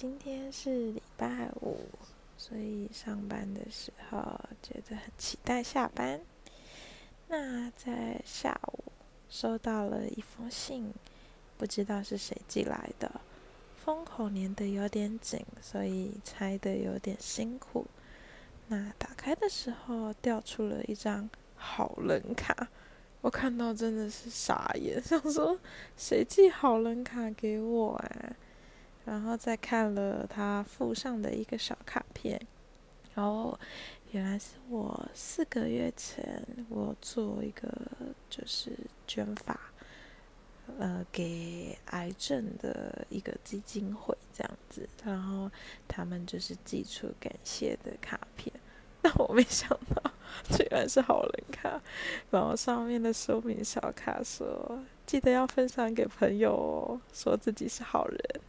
[0.00, 1.76] 今天是礼拜五，
[2.34, 4.18] 所以上班的时候
[4.62, 6.18] 觉得很期待下班。
[7.28, 8.84] 那在下午
[9.28, 10.90] 收到了一封信，
[11.58, 13.20] 不知道是谁寄来的，
[13.84, 17.86] 封口粘的有点紧，所以拆的有点辛苦。
[18.68, 22.68] 那打开的时候掉出了一张好人卡，
[23.20, 25.60] 我看到真的是傻眼， 想说
[25.94, 28.36] 谁寄好人卡给我啊？
[29.20, 32.40] 然后再看了他附上的一个小卡片，
[33.14, 33.56] 然后
[34.12, 37.70] 原来是我四个月前我做一个
[38.30, 38.72] 就是
[39.06, 39.60] 捐发，
[40.78, 45.50] 呃，给癌症的一个基金会这样子，然后
[45.86, 48.50] 他们就是寄出感谢的卡片，
[49.02, 50.10] 但我没想到
[50.56, 51.78] 居然是好人卡，
[52.30, 58.39] 然后上面的说明小卡说记得要分享给朋友哦，说自己是好人。